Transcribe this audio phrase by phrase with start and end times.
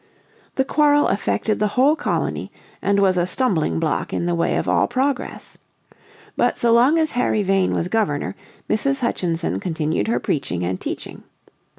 [0.55, 2.51] The quarrel affected the whole colony,
[2.81, 5.59] and was a stumbling block in the way of all progress.
[6.35, 8.35] But so long as Harry Vane was Governor,
[8.67, 9.01] Mrs.
[9.01, 11.21] Hutchinson continued her preaching and teaching.